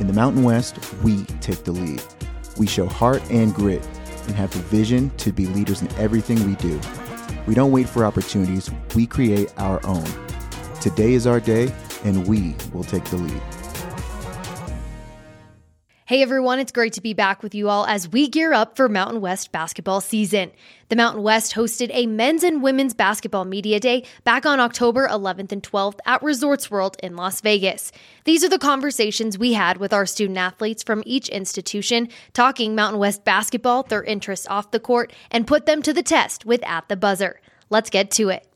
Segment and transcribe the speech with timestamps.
[0.00, 2.02] In the Mountain West, we take the lead.
[2.56, 3.86] We show heart and grit
[4.26, 6.80] and have the vision to be leaders in everything we do.
[7.46, 10.06] We don't wait for opportunities, we create our own.
[10.80, 11.72] Today is our day,
[12.04, 13.42] and we will take the lead.
[16.14, 18.88] Hey everyone, it's great to be back with you all as we gear up for
[18.88, 20.52] Mountain West basketball season.
[20.88, 25.50] The Mountain West hosted a men's and women's basketball media day back on October 11th
[25.50, 27.90] and 12th at Resorts World in Las Vegas.
[28.22, 33.00] These are the conversations we had with our student athletes from each institution, talking Mountain
[33.00, 36.88] West basketball, their interests off the court, and put them to the test with At
[36.88, 37.40] the Buzzer.
[37.70, 38.46] Let's get to it.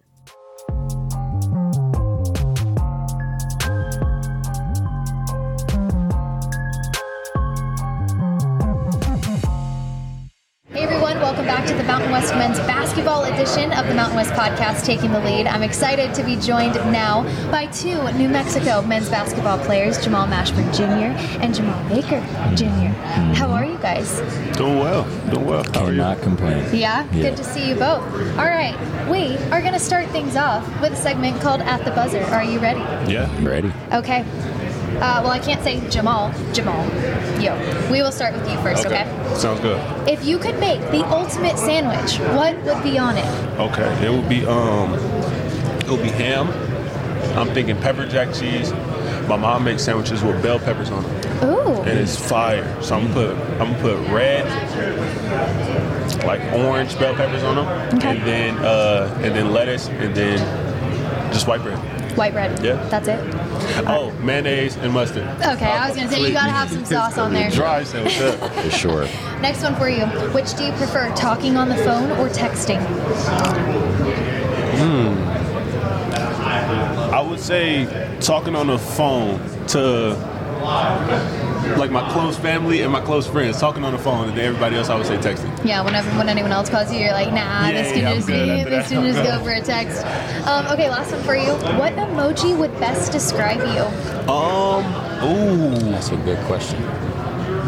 [11.48, 15.20] Back to the Mountain West Men's Basketball edition of the Mountain West Podcast Taking the
[15.20, 15.47] Lead.
[15.47, 20.70] I'm excited to be joined now by two New Mexico men's basketball players, Jamal Mashburn
[20.77, 21.16] Jr.
[21.42, 22.20] and Jamal Baker
[22.55, 22.92] Jr.
[23.34, 24.19] How are you guys?
[24.59, 25.05] Doing well.
[25.31, 25.64] Doing well.
[25.72, 26.03] How are you?
[26.03, 26.59] Cannot complain.
[26.77, 27.11] Yeah?
[27.12, 27.22] Yeah.
[27.22, 28.03] Good to see you both.
[28.37, 28.77] All right,
[29.09, 32.25] we are going to start things off with a segment called At the Buzzer.
[32.25, 32.81] Are you ready?
[33.11, 33.27] Yeah.
[33.42, 33.72] Ready?
[33.92, 34.22] Okay.
[34.97, 36.33] Uh, well, I can't say Jamal.
[36.53, 36.84] Jamal.
[37.41, 37.55] Yo.
[37.91, 39.05] We will start with you first, okay?
[39.36, 39.78] Sounds good.
[40.08, 43.27] If you could make the ultimate sandwich, what would be on it?
[43.61, 44.06] Okay.
[44.06, 46.48] It would be um it would be ham.
[47.39, 48.72] I'm thinking pepper jack cheese.
[49.28, 51.48] My mom makes sandwiches with bell peppers on them.
[51.50, 51.83] Ooh.
[51.83, 52.66] And it's fire.
[52.83, 54.47] So I'm gonna put I'm gonna put red
[56.25, 57.69] like orange bell peppers on them.
[57.98, 58.16] Okay.
[58.16, 60.39] And then uh and then lettuce and then
[61.33, 61.78] just white bread.
[62.19, 62.64] White bread.
[62.64, 62.74] Yeah.
[62.88, 63.20] That's it.
[63.86, 65.22] Oh, mayonnaise and mustard.
[65.38, 67.48] Okay, I was gonna say you gotta have some sauce on there.
[67.52, 68.14] Dry sandwich.
[68.14, 69.05] For sure.
[69.41, 70.05] Next one for you.
[70.34, 72.84] Which do you prefer, talking on the phone or texting?
[74.78, 75.28] Hmm.
[77.14, 79.38] I would say talking on the phone
[79.69, 80.14] to
[81.77, 84.77] like my close family and my close friends, talking on the phone, and then everybody
[84.77, 85.64] else I would say texting.
[85.64, 88.65] Yeah, whenever when anyone else calls you, you're like, nah, this can yeah, just be,
[88.65, 90.04] this can just go for a text.
[90.47, 91.53] Um, okay, last one for you.
[91.78, 93.82] What emoji would best describe you?
[94.32, 94.84] Um,
[95.25, 96.82] ooh, That's a good question.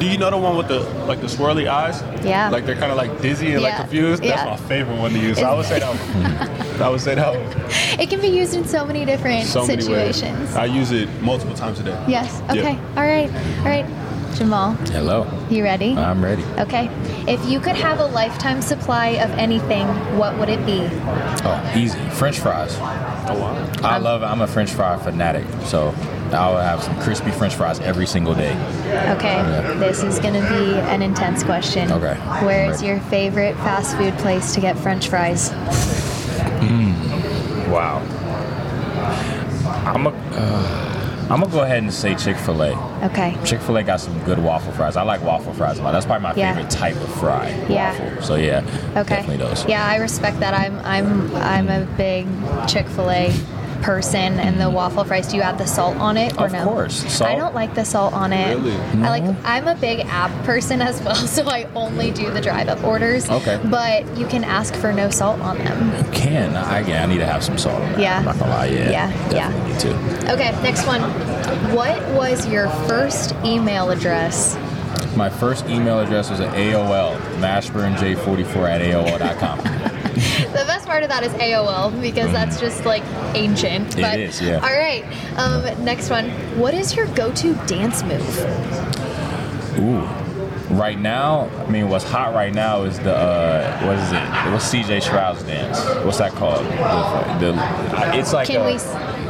[0.00, 2.02] Do you know the one with the like the swirly eyes?
[2.24, 2.48] Yeah.
[2.48, 4.24] Like they're kind of like dizzy and Yeah, like confused.
[4.24, 4.44] yeah.
[4.44, 5.38] That's my favorite one to use.
[5.38, 6.80] So I would say that one.
[6.82, 8.00] I would say that one.
[8.00, 10.16] It can be used in so many different So many ways.
[10.16, 10.56] situations.
[10.56, 12.04] I use it multiple times a day.
[12.08, 12.42] Yes.
[12.46, 12.52] Yeah.
[12.62, 12.78] Okay.
[12.96, 13.30] All right.
[13.58, 13.86] All right.
[14.34, 15.26] Jamal, Hello.
[15.50, 15.94] you ready?
[15.96, 16.44] I'm ready.
[16.58, 16.88] Okay.
[17.28, 19.86] If you could have a lifetime supply of anything,
[20.16, 20.88] what would it be?
[21.44, 21.98] Oh, easy.
[22.10, 22.76] French fries.
[23.28, 23.72] Oh wow.
[23.82, 24.22] I love.
[24.22, 24.26] it.
[24.26, 25.44] I'm a French fry fanatic.
[25.64, 25.88] So
[26.32, 28.52] I will have some crispy French fries every single day.
[29.16, 29.34] Okay.
[29.36, 29.74] Yeah.
[29.74, 31.90] This is going to be an intense question.
[31.92, 32.14] Okay.
[32.44, 35.50] Where is your favorite fast food place to get french fries?
[37.70, 37.98] Wow.
[39.86, 40.10] I'm a.
[40.10, 40.79] Uh,
[41.30, 43.04] I'm gonna go ahead and say Chick Fil A.
[43.06, 43.36] Okay.
[43.44, 44.96] Chick Fil A got some good waffle fries.
[44.96, 45.92] I like waffle fries a lot.
[45.92, 46.54] That's probably my Yeah.
[46.54, 47.48] favorite type of fry.
[47.68, 47.92] Yeah.
[47.92, 48.22] Waffle.
[48.22, 48.62] So yeah.
[48.96, 49.16] Okay.
[49.16, 49.64] Definitely those.
[49.66, 50.54] Yeah, I respect that.
[50.54, 52.26] I'm I'm I'm a big
[52.66, 53.32] Chick-fil-A
[53.82, 55.28] person and the waffle fries.
[55.28, 56.58] Do you add the salt on it or Of no?
[56.60, 57.12] Of course.
[57.12, 57.30] Salt?
[57.30, 58.58] I don't like the salt on it.
[58.58, 58.72] Really?
[59.02, 62.68] I like I'm a big app person as well, so I only do the drive
[62.68, 63.28] up orders.
[63.28, 63.60] Okay.
[63.64, 66.06] But you can ask for no salt on them.
[66.06, 66.56] You can.
[66.56, 68.00] I, I need to have some salt on that.
[68.00, 68.18] Yeah.
[68.18, 68.66] I'm not gonna lie.
[68.66, 68.90] Yeah.
[68.90, 69.68] Yeah, yeah.
[69.68, 70.32] Need to.
[70.32, 71.00] Okay, next one.
[71.74, 74.56] What was your first email address?
[75.16, 79.89] My first email address was at AOL, mashburnj44 at AOL.com.
[80.50, 83.02] The best part of that is AOL because that's just like
[83.34, 83.96] ancient.
[83.96, 84.56] It but, is, yeah.
[84.56, 85.04] All right.
[85.36, 86.30] Um, next one.
[86.58, 88.38] What is your go-to dance move?
[89.78, 90.00] Ooh.
[90.74, 94.52] Right now, I mean, what's hot right now is the, uh, what is it?
[94.52, 95.78] What's CJ Stroud's dance?
[96.04, 96.64] What's that called?
[97.40, 98.78] The, the, it's like Can a- we?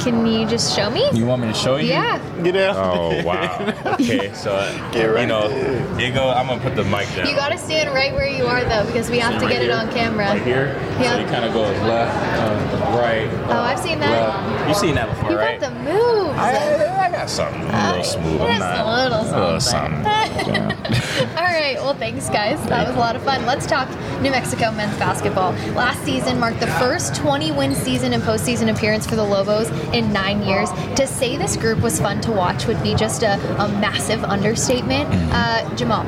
[0.01, 1.09] S- Can you just show me?
[1.13, 1.89] You want me to show you?
[1.91, 2.19] Yeah.
[2.43, 2.77] Get out.
[2.77, 3.75] Oh wow.
[3.95, 4.51] Okay, so
[4.93, 6.01] Get right you know, there.
[6.01, 6.31] you go.
[6.31, 7.29] I'm gonna put the mic down.
[7.29, 9.71] You gotta stand right where you are though because we have to Right get it
[9.71, 10.27] on camera.
[10.27, 10.75] Right here.
[11.01, 11.15] Yeah.
[11.15, 13.29] So you kind of go left, uh, right.
[13.49, 14.11] Oh, I've seen that.
[14.11, 14.69] left.
[14.69, 15.61] You've seen that before, You right?
[15.61, 16.39] got the moves.
[16.39, 18.39] I, I got something a little smooth.
[18.39, 20.05] Just not, a little something.
[20.05, 21.35] Yeah.
[21.37, 21.75] All right.
[21.75, 22.65] Well, thanks, guys.
[22.69, 23.45] That was a lot of fun.
[23.47, 23.89] Let's talk
[24.21, 25.51] New Mexico men's basketball.
[25.75, 30.43] Last season marked the first 20-win season and postseason appearance for the Lobos in nine
[30.45, 30.71] years.
[30.95, 35.09] To say this group was fun to watch would be just a, a massive understatement.
[35.33, 36.05] Uh, Jamal,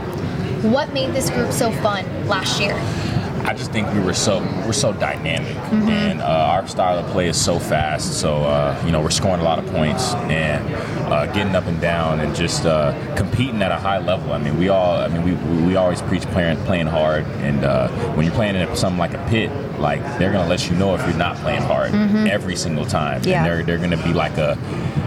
[0.70, 2.76] what made this group so fun last year?
[3.44, 5.88] I just think we were so we're so dynamic, Mm-hmm.
[5.88, 8.20] and uh, our style of play is so fast.
[8.20, 10.74] So uh, you know we're scoring a lot of points and
[11.12, 14.32] uh, getting up and down and just uh, competing at a high level.
[14.32, 15.32] I mean, we all I mean we,
[15.66, 19.26] we always preach playing playing hard, and uh, when you're playing in something like a
[19.28, 19.50] pit,
[19.80, 21.92] like they're gonna let you know if you're not playing hard
[22.28, 23.20] every single time.
[23.22, 23.28] Mm-hmm.
[23.30, 23.38] Yeah.
[23.38, 24.56] And they're they're gonna be like a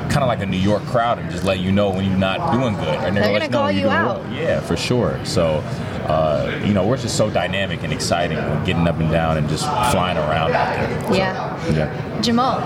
[0.10, 2.54] kind of like a New York crowd and just let you know when you're not
[2.54, 2.88] doing good.
[3.04, 4.24] And They're let gonna you know call you doing out.
[4.24, 4.34] well.
[4.34, 5.20] Yeah, for sure.
[5.26, 5.62] So,
[6.08, 9.50] uh, you know, we're just so dynamic and exciting, and getting up and down and
[9.50, 11.18] just flying around out there.
[11.18, 11.72] Yeah.
[11.72, 12.22] Yeah.
[12.22, 12.60] Jamal,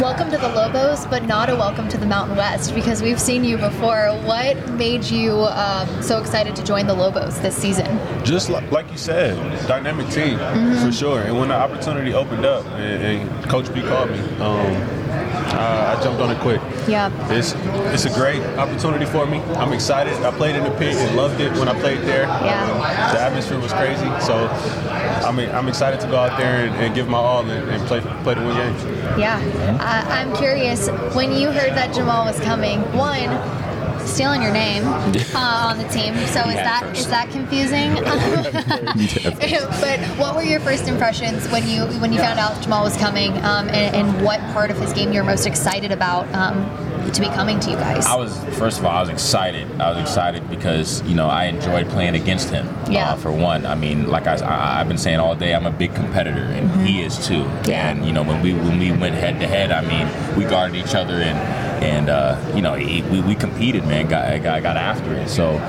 [0.00, 3.44] welcome to the Lobos, but not a welcome to the Mountain West because we've seen
[3.44, 4.08] you before.
[4.24, 7.98] What made you um, so excited to join the Lobos this season?
[8.24, 9.36] Just like, like you said,
[9.66, 10.38] dynamic team
[10.84, 11.22] for sure.
[11.22, 14.97] And when the opportunity opened up and, and Coach B called me, um,
[15.28, 16.60] I, I jumped on it quick.
[16.88, 17.10] Yeah.
[17.32, 17.54] It's
[17.94, 19.38] it's a great opportunity for me.
[19.56, 20.14] I'm excited.
[20.24, 22.22] I played in the pit and loved it when I played there.
[22.22, 22.66] Yeah.
[23.12, 24.08] The atmosphere was crazy.
[24.20, 24.48] So
[25.26, 27.82] I mean, I'm excited to go out there and, and give my all and, and
[27.86, 28.84] play play to win games.
[29.18, 29.38] Yeah.
[29.80, 33.28] Uh, I'm curious, when you heard that Jamal was coming, one,
[34.08, 36.14] stealing your name uh, on the team.
[36.28, 37.00] So is Yeah, that first.
[37.00, 37.94] is that confusing?
[39.80, 43.32] but what were your first impressions when you when you found out Jamal was coming,
[43.44, 46.64] um, and, and what part of his game you're most excited about um,
[47.12, 48.06] to be coming to you guys?
[48.06, 49.68] I was first of all, I was excited.
[49.80, 52.66] I was excited because you know I enjoyed playing against him.
[52.90, 53.12] Yeah.
[53.12, 55.70] Uh, for one, I mean, like I, I, I've been saying all day, I'm a
[55.70, 57.44] big competitor, and he is too.
[57.44, 57.70] Mm-hmm.
[57.70, 57.90] Yeah.
[57.90, 60.76] And you know, when we when we went head to head, I mean, we guarded
[60.76, 61.38] each other, and
[61.82, 64.08] and uh, you know, he, we, we competed, man.
[64.08, 65.28] Got got got after it.
[65.28, 65.60] So.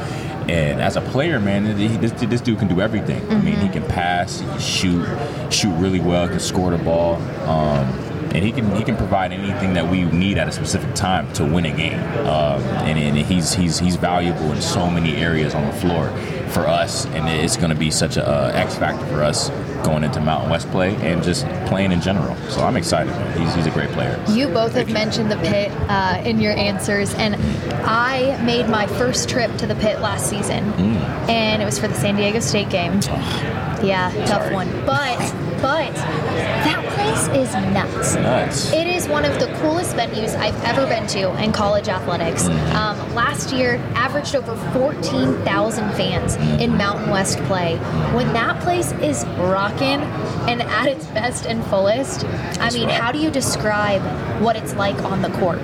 [0.49, 3.21] And as a player, man, he, this, this dude can do everything.
[3.29, 3.67] I mean, Mm-hmm.
[3.67, 5.07] he can pass, he can shoot,
[5.53, 7.17] shoot really well, can score the ball.
[7.47, 7.87] Um,
[8.33, 11.45] and he can he can provide anything that we need at a specific time to
[11.45, 11.99] win a game.
[12.25, 16.09] Um, and, and he's he's he's valuable in so many areas on the floor
[16.49, 19.49] for us, and it's going to be such a uh, X factor for us
[19.83, 22.35] going into Mountain West play and just playing in general.
[22.49, 23.13] So I'm excited.
[23.37, 24.23] He's he's a great player.
[24.29, 27.35] You both have mentioned the pit uh, in your answers, and
[27.85, 30.63] I made my first trip to the pit last season,
[31.29, 32.99] and it was for the San Diego State game.
[33.81, 34.53] Yeah, tough Sorry.
[34.53, 35.17] one, but
[35.61, 35.93] but
[37.35, 38.15] is nuts.
[38.15, 38.73] Nuts.
[38.73, 42.47] It is one of the coolest venues I've ever been to in college athletics.
[42.47, 47.77] Um, last year, averaged over 14,000 fans in Mountain West play.
[48.13, 50.01] When that place is rocking
[50.49, 52.25] and at its best and fullest,
[52.59, 54.01] I mean, how do you describe
[54.41, 55.59] what it's like on the court?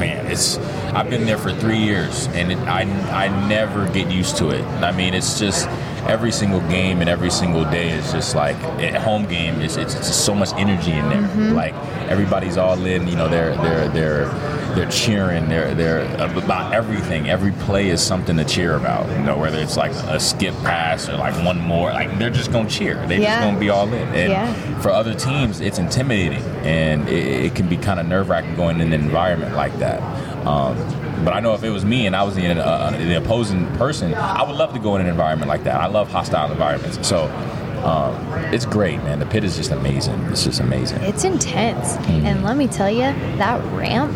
[0.00, 0.56] man, it's
[0.94, 4.64] I've been there for three years, and it, I I never get used to it.
[4.82, 5.68] I mean, it's just
[6.08, 9.60] every single game and every single day is just like at home game.
[9.60, 11.22] It's, it's, so much energy in there.
[11.22, 11.54] Mm-hmm.
[11.54, 11.74] Like
[12.08, 13.08] everybody's all in.
[13.08, 14.28] You know, they're they're they're
[14.74, 15.48] they're cheering.
[15.48, 16.04] They're they're
[16.36, 17.28] about everything.
[17.28, 19.08] Every play is something to cheer about.
[19.10, 21.90] You know, whether it's like a skip pass or like one more.
[21.90, 22.94] Like they're just gonna cheer.
[23.06, 23.36] They're Yeah.
[23.36, 24.08] just gonna be all in.
[24.08, 24.80] And Yeah.
[24.80, 28.80] for other teams, it's intimidating and it, it can be kind of nerve wracking going
[28.80, 30.00] in an environment like that.
[30.46, 30.76] Um,
[31.24, 34.14] but I know if it was me and I was the, uh, the opposing person,
[34.14, 35.80] I would love to go in an environment like that.
[35.80, 37.06] I love hostile environments.
[37.06, 37.24] So
[37.84, 38.14] um,
[38.52, 39.18] it's great, man.
[39.18, 40.18] The pit is just amazing.
[40.30, 41.02] It's just amazing.
[41.02, 41.96] It's intense.
[42.08, 44.12] And let me tell you, that ramp,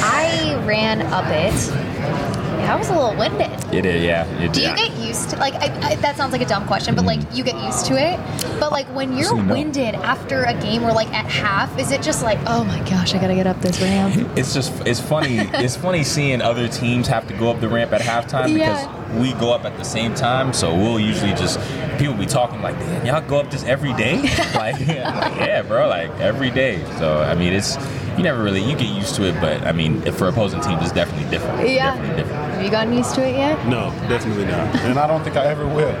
[0.00, 2.37] I ran up it.
[2.60, 3.50] I was a little winded.
[3.74, 4.24] It is, yeah.
[4.42, 4.76] It, Do you yeah.
[4.76, 7.44] get used to like I, I, that sounds like a dumb question, but like you
[7.44, 8.18] get used to it.
[8.60, 9.54] But like when you're So you know.
[9.54, 13.14] winded after a game or like at half, is it just like, oh my gosh,
[13.14, 14.28] I gotta get up this ramp?
[14.38, 15.36] It's just it's funny.
[15.54, 19.20] it's funny seeing other teams have to go up the ramp at halftime because Yeah.
[19.20, 20.52] we go up at the same time.
[20.52, 21.58] So we'll usually just
[21.98, 24.16] people be talking like, "Damn, y'all go up this every day?"
[24.54, 26.84] like, like, yeah, bro, like every day.
[26.98, 27.76] So I mean, it's
[28.18, 30.82] you never really you get used to it, but I mean, if for opposing teams,
[30.82, 31.68] it's definitely different.
[31.68, 31.94] Yeah.
[31.94, 32.44] definitely different.
[32.54, 33.66] Have you gotten used to it yet?
[33.68, 34.74] No, definitely not.
[34.80, 35.94] And I don't think I ever will.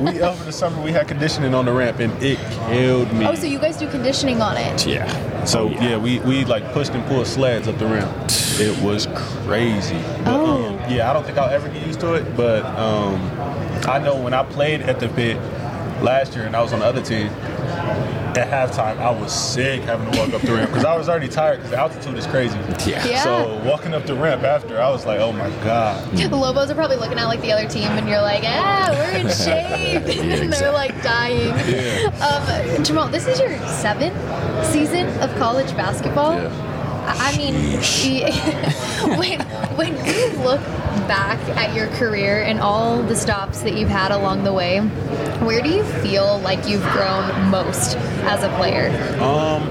[0.12, 2.38] we over the summer we had conditioning on the ramp and it
[2.68, 3.24] killed me.
[3.26, 4.84] Oh, so you guys do conditioning on it?
[4.86, 5.44] Yeah.
[5.44, 5.96] So Oh, yeah.
[5.96, 8.12] we we like pushed and pulled sleds up the ramp.
[8.56, 9.96] It was crazy.
[10.24, 10.66] But, Oh.
[10.66, 12.36] um, yeah, I don't think I'll ever get used to it.
[12.36, 13.20] But um,
[13.88, 15.36] I know when I played at the pit
[16.02, 17.28] last year and I was on the other team.
[18.36, 21.28] At halftime, I was sick having to walk up the ramp because I was already
[21.28, 22.58] tired because the altitude is crazy.
[22.84, 23.06] Yeah.
[23.06, 23.22] Yeah.
[23.22, 26.74] So walking up the ramp after, I was like, "Oh my god!" The Lobos are
[26.74, 30.52] probably looking at like the other team, and you're like, ah, we're in shape, and
[30.52, 31.52] they're like dying.
[32.20, 34.16] Um, Jamal, this is your seventh
[34.66, 36.34] season of college basketball.
[36.34, 36.70] Yeah.
[37.06, 37.54] I I mean,
[39.18, 39.40] when
[39.76, 40.60] when you look
[41.06, 44.80] back at your career and all the stops that you've had along the way,
[45.40, 48.88] where do you feel like you've grown most as a player?
[49.20, 49.68] Um,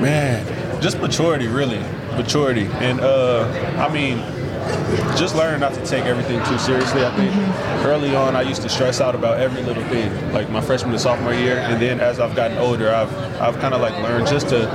[0.00, 0.46] man,
[0.80, 1.80] just maturity, really,
[2.16, 3.46] maturity, and uh,
[3.78, 4.18] I mean,
[5.16, 7.04] just learning not to take everything too seriously.
[7.04, 7.34] I think
[7.84, 11.00] early on, I used to stress out about every little thing, like my freshman and
[11.00, 14.48] sophomore year, and then as I've gotten older, I've I've kind of like learned just
[14.50, 14.66] to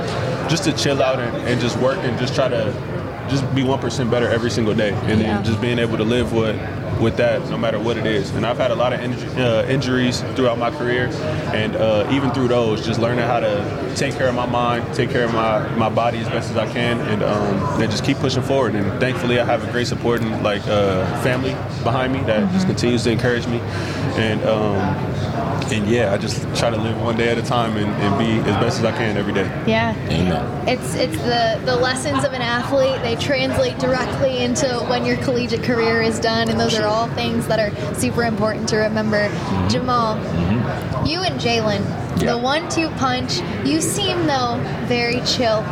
[0.48, 2.72] just to chill out and, and just work and just try to
[3.30, 5.34] just be one percent better every single day, and Yeah.
[5.36, 6.54] then just being able to live what
[7.00, 8.30] with that, no matter what it is.
[8.32, 11.06] And I've had a lot of inju- uh, injuries throughout my career,
[11.54, 15.08] and uh, even through those, just learning how to take care of my mind, take
[15.08, 18.18] care of my, my body as best as I can, and um, and just keep
[18.18, 18.74] pushing forward.
[18.74, 21.52] And thankfully, I have a great supporting like uh, family
[21.84, 23.60] behind me that just continues to encourage me,
[24.20, 24.42] and.
[24.44, 25.19] Um,
[25.72, 28.38] and yeah, I just try to live one day at a time and, and be
[28.50, 29.44] as best as I can every day.
[29.66, 29.94] Yeah.
[30.08, 30.68] Amen.
[30.68, 33.00] It's it's the the lessons of an athlete.
[33.02, 37.46] They translate directly into when your collegiate career is done, and those are all things
[37.48, 39.28] that are super important to remember.
[39.68, 40.16] Jamal,
[41.06, 41.80] you and Jalen,
[42.10, 42.22] Mm-hmm.
[42.26, 42.32] Yeah.
[42.34, 43.38] the one-two punch.
[43.64, 45.62] You seem though very chill.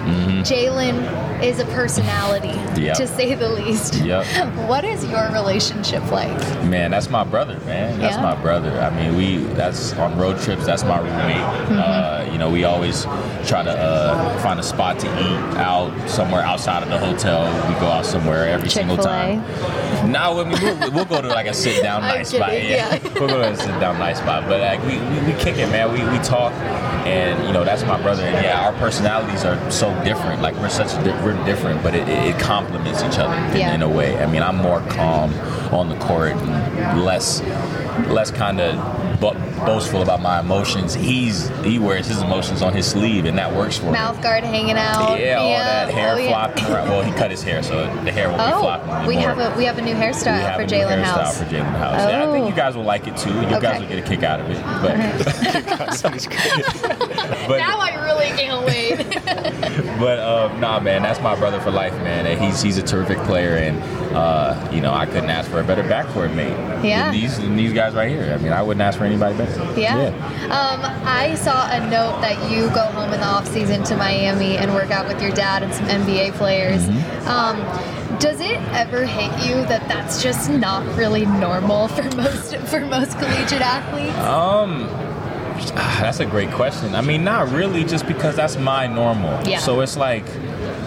[0.46, 0.94] Jalen
[1.42, 2.78] is a personality, Mm-hmm.
[2.88, 2.96] Yep.
[2.98, 3.94] to say the least.
[3.94, 4.24] Yep.
[4.68, 6.36] What is your relationship like?
[6.64, 7.98] Man, that's my brother, man.
[7.98, 8.22] That's Yeah.
[8.22, 8.70] my brother.
[8.80, 10.64] I mean, we that's on road trips.
[10.66, 11.42] That's my roommate.
[11.78, 13.04] Uh, you know, we always
[13.46, 17.44] try to uh, find a spot to eat out somewhere outside of the hotel.
[17.68, 19.36] We go out somewhere every single Chick-fil-A?
[19.36, 19.42] time.
[20.06, 22.52] No, I mean, we'll, we'll go to like a sit down nice spot.
[22.52, 22.60] Yeah,
[22.94, 22.98] yeah.
[23.18, 24.44] we'll go to a sit down nice spot.
[24.48, 25.92] But like we, we, we kick it, man.
[25.92, 26.52] We, we talk,
[27.06, 28.22] and you know that's my brother.
[28.22, 30.40] And yeah, our personalities are so different.
[30.42, 33.74] Like we're such di- we're different, but it, it complements each other in, Yeah.
[33.74, 34.16] in a way.
[34.22, 35.32] I mean, I'm more calm
[35.72, 37.40] on the court and less
[38.06, 39.34] less kind of bo-
[39.66, 40.94] boastful about my emotions.
[40.94, 43.92] He's he wears his emotions on his sleeve, and that works for him.
[43.92, 45.18] Mouth guard hanging out.
[45.20, 46.72] Yeah, all that oh, hair Oh, yeah.
[46.72, 46.88] around.
[46.88, 49.38] Well, he cut his hair, so the hair won't be oh, flopping Oh, we have
[49.38, 51.38] a we have a new hairstyle for Jalen hairstyle House.
[51.38, 52.10] for Jalen House.
[52.10, 52.48] Yeah, I think Oh.
[52.48, 53.30] you guys will like it too.
[53.32, 53.60] You Okay.
[53.60, 54.62] guys will get a kick out of it.
[54.82, 54.96] But,
[57.48, 59.48] but now I really can't wait.
[59.98, 62.26] But um, nah, man, that's my brother for life, man.
[62.26, 63.82] And he's he's a terrific player, and
[64.14, 66.50] uh, you know I couldn't ask for a better backcourt mate.
[66.84, 67.04] Yeah.
[67.04, 68.32] Than these than these guys right here.
[68.32, 69.80] I mean, I wouldn't ask for anybody better.
[69.80, 70.08] Yeah.
[70.44, 74.56] Um, I saw a note that you go home in the off season to Miami
[74.56, 76.82] and work out with your dad and some NBA players.
[76.82, 77.28] Mm-hmm.
[77.28, 82.80] Um, does it ever hit you that that's just not really normal for most for
[82.80, 84.16] most collegiate athletes?
[84.18, 84.88] Um,
[85.76, 86.94] Ah, that's a great question.
[86.94, 89.46] I mean, not really, just because that's my normal.
[89.48, 89.58] Yeah.
[89.58, 90.24] So it's like,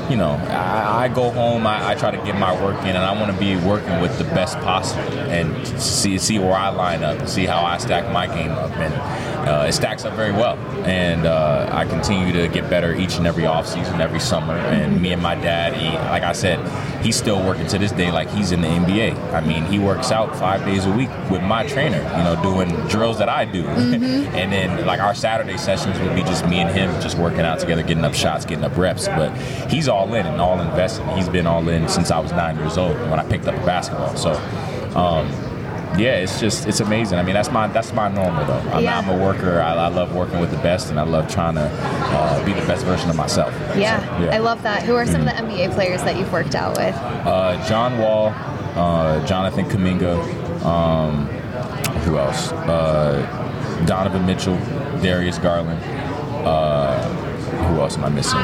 [0.10, 2.98] you know, I, I go home, I, I try to get my work in, and
[2.98, 7.04] I want to be working with the best possible and see see where I line
[7.04, 8.94] up, see how I stack my game up, and
[9.48, 10.57] uh, it stacks up very well.
[10.86, 14.53] And uh, I continue to get better each and every offseason, every summer.
[14.53, 16.60] And me and my dad, he, like I said,
[17.03, 19.33] he's still working to this day like he's in the NBA.
[19.33, 22.69] I mean, he works out five days a week with my trainer, you know, doing
[22.88, 23.65] drills that I do.
[23.67, 27.60] and then like our Saturday sessions would be just me and him just working out
[27.60, 29.07] together, getting up shots, getting up reps.
[29.07, 29.36] But
[29.69, 31.07] he's all in and all invested.
[31.15, 33.65] He's been all in since I was nine years old when I picked up a
[33.65, 34.15] basketball.
[34.15, 34.33] So.
[34.95, 35.50] Um,
[35.98, 37.19] yeah, it's just it's amazing.
[37.19, 38.60] I mean, that's my that's my normal though.
[38.71, 38.98] I'm, Yeah.
[38.98, 39.60] I'm a worker.
[39.60, 42.65] I, I love working with the best, and I love trying to uh, be the
[42.67, 43.53] best version of myself.
[43.75, 44.83] Yeah, So, I love that.
[44.83, 46.95] Who are some of the NBA players that you've worked out with?
[46.95, 48.29] uh, John Wall,
[48.75, 51.25] uh, Jonathan Kuminga, um,
[52.05, 52.51] who else?
[52.53, 54.55] Uh, Donovan Mitchell,
[55.01, 55.79] Darius Garland.
[56.45, 57.00] Uh,
[57.67, 58.39] who else am I missing?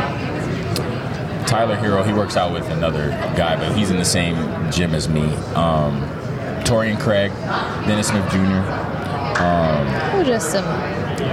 [1.48, 4.36] Tyler Herro, he works out with another guy, but he's in the same
[4.72, 5.24] gym as me.
[5.56, 6.02] Um,
[6.68, 7.32] Torian Craig,
[7.88, 8.62] Dennis Smith Jr.
[9.40, 10.66] Oh, just some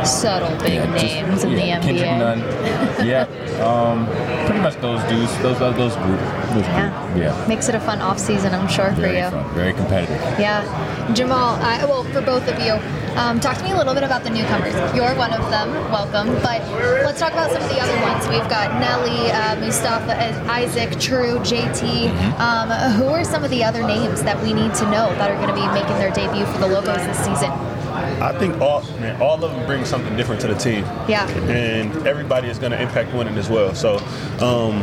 [0.04, 2.18] subtle big Yeah, just- names in yeah, the Kendrick NBA.
[2.18, 3.06] Nunn.
[3.06, 3.26] yeah,
[3.66, 4.06] um,
[4.46, 6.20] pretty much those dudes, those those, those group,
[6.52, 6.90] those Yeah.
[7.12, 7.22] group.
[7.24, 9.30] Yeah, Makes it a fun off season, I'm sure, for very you.
[9.30, 10.20] fun, very competitive.
[10.38, 10.62] Yeah.
[11.14, 12.74] Jamal, I, well, for both of you,
[13.16, 14.74] um, talk to me a little bit about the newcomers.
[14.94, 16.34] You're one of them, welcome.
[16.42, 16.62] But
[17.04, 18.26] let's talk about some of the other ones.
[18.28, 22.08] We've got Nelly, uh, Mustafa, uh, Isaac, True, JT.
[22.38, 25.36] Um, who are some of the other names that we need to know that are
[25.36, 27.50] going to be making their debut for the Lobos this season?
[28.20, 30.84] I think all man, all of them bring something different to the team.
[31.08, 31.28] Yeah.
[31.48, 33.74] And everybody is going to impact winning as well.
[33.74, 33.98] So,
[34.40, 34.82] um,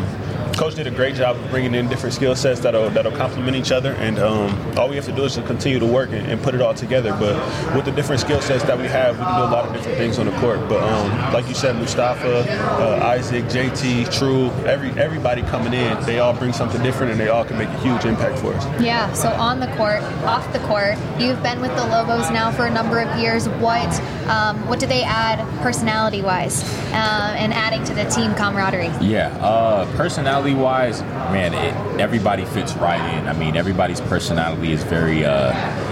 [0.58, 3.72] coach did a great job of bringing in different skill sets that'll that'll complement each
[3.72, 3.94] other.
[3.94, 6.56] And um, all we have to do is to continue to work and, and put
[6.56, 7.12] it all together.
[7.12, 7.36] But
[7.76, 9.98] with the different skill sets that we have, we can do a lot of different
[9.98, 10.60] things on the court.
[10.68, 12.46] But um, like you said, Mustafa,
[12.80, 17.30] uh, Isaac, JT, True, every everybody coming in, they all bring something different, and they
[17.30, 18.82] all can make a huge impact for us.
[18.82, 22.66] Yeah, so on the court, off the court, you've been with the Lobos now for
[22.66, 23.48] a number of years.
[23.50, 23.92] What
[24.28, 28.92] um, what do they add personality wise uh, and adding to the team camaraderie?
[29.02, 33.28] Yeah, uh, personality wise, man, it, everybody fits right in.
[33.28, 35.52] I mean, everybody's personality is very, uh,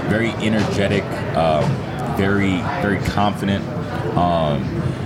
[0.10, 1.04] very energetic,
[1.36, 1.64] um,
[2.18, 3.64] very, very confident.
[4.18, 4.64] Um,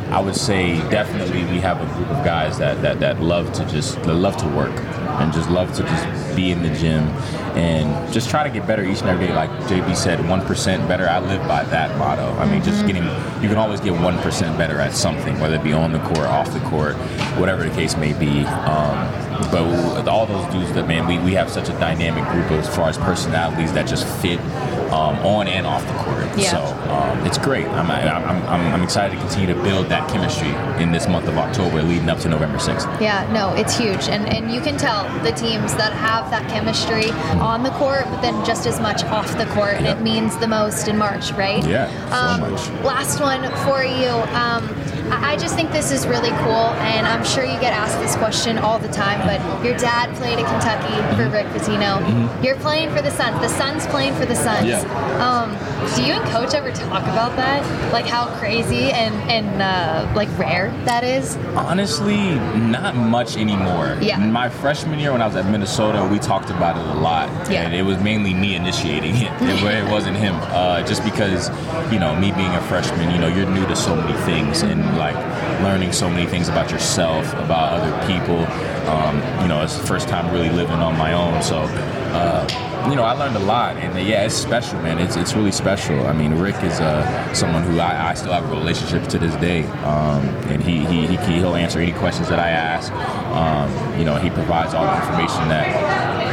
[0.09, 3.65] I would say definitely we have a group of guys that, that, that love to
[3.65, 4.71] just that love to work
[5.19, 7.03] and just love to just be in the gym
[7.55, 9.33] and just try to get better each and every day.
[9.33, 11.07] Like JB said, one percent better.
[11.07, 12.31] I live by that motto.
[12.39, 13.03] I mean, just getting
[13.41, 16.19] you can always get one percent better at something, whether it be on the court,
[16.19, 16.95] off the court,
[17.39, 18.45] whatever the case may be.
[18.45, 22.73] Um, but all those dudes that man, we, we have such a dynamic group as
[22.75, 24.39] far as personalities that just fit
[24.91, 26.38] um, on and off the court.
[26.38, 26.51] Yeah.
[26.51, 27.65] So um, it's great.
[27.67, 30.50] I'm, I'm, I'm, I'm excited to continue to build that chemistry
[30.81, 33.01] in this month of October, leading up to November 6th.
[33.01, 34.07] Yeah, no, it's huge.
[34.09, 37.09] And and you can tell the teams that have that chemistry
[37.39, 40.47] on the court, but then just as much off the court, and it means the
[40.47, 41.65] most in March, right?
[41.65, 42.69] Yeah, so Um, much.
[42.83, 44.09] Last one for you.
[45.22, 48.58] I just think this is really cool, and I'm sure you get asked this question
[48.58, 49.20] all the time.
[49.27, 52.43] But your dad played at Kentucky for Rick Pitino.
[52.43, 53.39] You're playing for the sons.
[53.41, 54.67] The sons playing for the sons.
[54.67, 54.88] Mm-hmm.
[54.88, 55.27] Yeah.
[55.27, 57.63] Um, do you and Coach ever talk about that?
[57.91, 61.35] Like how crazy and and uh, like rare that is?
[61.55, 63.97] Honestly, not much anymore.
[64.01, 64.17] Yeah.
[64.17, 67.29] My freshman year when I was at Minnesota, we talked about it a lot.
[67.49, 67.63] Yeah.
[67.63, 69.31] And it was mainly me initiating it.
[69.41, 70.35] It, it wasn't him.
[70.41, 71.49] Uh, just because,
[71.91, 74.97] you know, me being a freshman, you know, you're new to so many things and
[74.97, 75.15] like
[75.61, 78.39] learning so many things about yourself, about other people.
[78.89, 81.41] Um, you know, it's the first time really living on my own.
[81.41, 81.63] So,
[82.13, 85.00] uh, you know, I learned a lot, and uh, yeah, it's special, man.
[85.00, 86.05] It's it's really special.
[86.05, 89.36] I mean, Rick is uh, someone who I, I still have a relationship to this
[89.38, 92.91] day, um, and he, he he he'll answer any questions that I ask.
[93.34, 95.65] Um, you know, he provides all the information that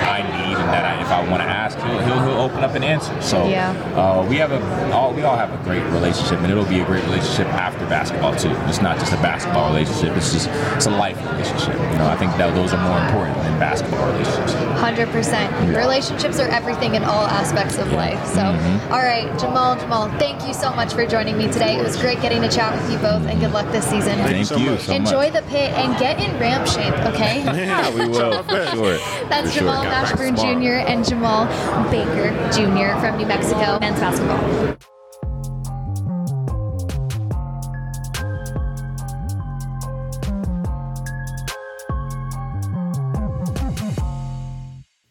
[0.07, 2.01] I need, and that I, if I want to ask, he'll,
[2.51, 3.15] open up and answer.
[3.23, 3.71] So Yeah.
[3.97, 4.61] uh, we have a
[4.93, 8.35] all we all have a great relationship, and it'll be a great relationship after basketball
[8.35, 8.51] too.
[8.67, 11.75] It's not just a basketball relationship; it's just it's a life relationship.
[11.93, 14.53] You know, I think that those are more important than basketball relationships.
[14.81, 15.51] Hundred percent.
[15.77, 18.19] Relationships are everything in all aspects of life.
[18.27, 18.93] So, Mm-hmm.
[18.93, 21.77] all right, Jamal, Jamal, thank you so much for joining me today.
[21.77, 24.19] It was great getting to chat with you both, and good luck this season.
[24.19, 24.81] Thank so you much.
[24.81, 27.43] so Enjoy the pit and get in ramp shape, okay?
[27.61, 28.99] Yeah, we will for sure.
[29.29, 29.59] That's For.
[29.61, 30.35] Jamal Gotta Mashburn.
[30.37, 30.89] Jr.
[30.91, 31.47] and Jamal
[31.91, 32.99] Baker Jr.
[33.01, 34.77] from New Mexico men's basketball.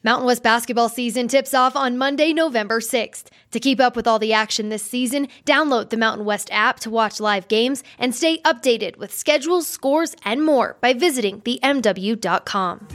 [0.01, 3.25] Mountain West basketball season tips off on Monday, November 6th.
[3.51, 6.89] To keep up with all the action this season, download the Mountain West app to
[6.89, 12.87] watch live games and stay updated with schedules, scores, and more by visiting themw.com.